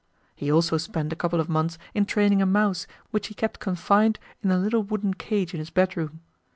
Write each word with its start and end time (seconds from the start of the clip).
He 0.35 0.51
also 0.51 0.77
spent 0.79 1.13
a 1.13 1.15
couple 1.15 1.39
of 1.39 1.47
months 1.47 1.77
in 1.93 2.07
training 2.07 2.41
a 2.41 2.45
mouse, 2.47 2.87
which 3.11 3.27
he 3.27 3.35
kept 3.35 3.59
confined 3.59 4.17
in 4.41 4.49
a 4.49 4.57
little 4.57 4.81
wooden 4.81 5.13
cage 5.13 5.53
in 5.53 5.59
his 5.59 5.69
bedroom. 5.69 6.21